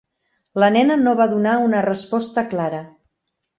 La 0.63 0.69
nena 0.75 0.95
no 1.01 1.13
va 1.19 1.27
donar 1.35 1.53
una 1.67 1.83
resposta 1.89 2.47
clara. 2.57 2.83